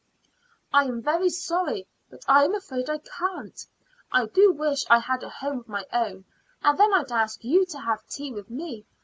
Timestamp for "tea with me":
8.07-8.87